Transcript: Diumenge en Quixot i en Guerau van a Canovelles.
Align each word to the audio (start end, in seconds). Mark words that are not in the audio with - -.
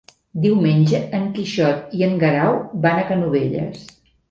Diumenge 0.45 1.01
en 1.17 1.27
Quixot 1.35 1.95
i 1.99 2.03
en 2.09 2.17
Guerau 2.25 2.59
van 2.89 3.05
a 3.05 3.07
Canovelles. 3.13 3.89